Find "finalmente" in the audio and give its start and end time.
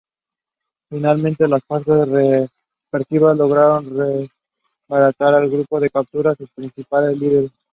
0.89-1.47